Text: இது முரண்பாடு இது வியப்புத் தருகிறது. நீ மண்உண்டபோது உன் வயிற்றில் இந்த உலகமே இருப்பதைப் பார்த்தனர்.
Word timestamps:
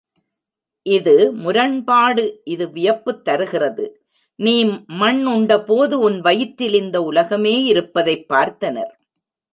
இது 0.85 1.13
முரண்பாடு 1.33 2.23
இது 2.43 2.65
வியப்புத் 2.69 3.23
தருகிறது. 3.25 3.85
நீ 4.39 4.55
மண்உண்டபோது 4.99 5.93
உன் 5.99 6.19
வயிற்றில் 6.19 6.73
இந்த 6.73 7.03
உலகமே 7.03 7.63
இருப்பதைப் 7.63 8.27
பார்த்தனர். 8.29 8.93